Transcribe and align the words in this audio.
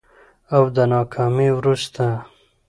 او 0.55 0.63
د 0.75 0.77
ناکامي 0.93 1.49
وروسته 1.53 2.05